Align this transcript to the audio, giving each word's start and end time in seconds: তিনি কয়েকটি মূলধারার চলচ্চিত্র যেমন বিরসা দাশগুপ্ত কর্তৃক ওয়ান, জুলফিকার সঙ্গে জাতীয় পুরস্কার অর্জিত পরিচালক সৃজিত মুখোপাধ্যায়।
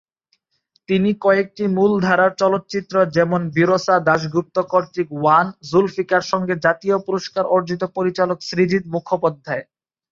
তিনি 0.89 1.09
কয়েকটি 1.21 1.63
মূলধারার 1.77 2.31
চলচ্চিত্র 2.41 2.95
যেমন 3.15 3.41
বিরসা 3.55 3.95
দাশগুপ্ত 4.07 4.55
কর্তৃক 4.71 5.09
ওয়ান, 5.13 5.45
জুলফিকার 5.69 6.23
সঙ্গে 6.31 6.53
জাতীয় 6.65 6.95
পুরস্কার 7.07 7.43
অর্জিত 7.55 7.81
পরিচালক 7.97 8.37
সৃজিত 8.49 8.83
মুখোপাধ্যায়। 8.93 9.63